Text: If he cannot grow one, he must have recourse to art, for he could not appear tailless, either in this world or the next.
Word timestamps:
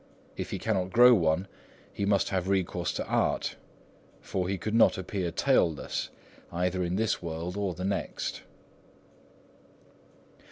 If 0.35 0.49
he 0.49 0.57
cannot 0.57 0.89
grow 0.89 1.13
one, 1.13 1.47
he 1.93 2.07
must 2.07 2.29
have 2.29 2.49
recourse 2.49 2.91
to 2.93 3.05
art, 3.05 3.55
for 4.19 4.49
he 4.49 4.57
could 4.57 4.73
not 4.73 4.97
appear 4.97 5.29
tailless, 5.29 6.09
either 6.51 6.83
in 6.83 6.95
this 6.95 7.21
world 7.21 7.55
or 7.55 7.75
the 7.75 7.85
next. 7.85 8.41